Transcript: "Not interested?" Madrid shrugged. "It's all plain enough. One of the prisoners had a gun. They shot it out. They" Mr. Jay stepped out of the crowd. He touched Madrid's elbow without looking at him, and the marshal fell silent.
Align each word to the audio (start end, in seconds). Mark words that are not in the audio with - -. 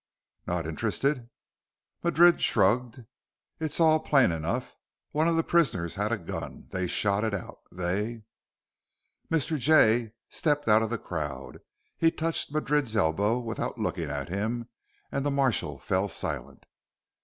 "Not 0.47 0.65
interested?" 0.65 1.29
Madrid 2.03 2.41
shrugged. 2.41 3.05
"It's 3.59 3.79
all 3.79 3.99
plain 3.99 4.31
enough. 4.31 4.75
One 5.11 5.27
of 5.27 5.35
the 5.35 5.43
prisoners 5.43 5.93
had 5.93 6.11
a 6.11 6.17
gun. 6.17 6.65
They 6.71 6.87
shot 6.87 7.23
it 7.23 7.35
out. 7.35 7.59
They" 7.71 8.23
Mr. 9.31 9.59
Jay 9.59 10.13
stepped 10.27 10.67
out 10.67 10.81
of 10.81 10.89
the 10.89 10.97
crowd. 10.97 11.59
He 11.97 12.09
touched 12.09 12.51
Madrid's 12.51 12.95
elbow 12.95 13.37
without 13.37 13.77
looking 13.77 14.09
at 14.09 14.29
him, 14.29 14.69
and 15.11 15.23
the 15.23 15.29
marshal 15.29 15.77
fell 15.77 16.07
silent. 16.07 16.65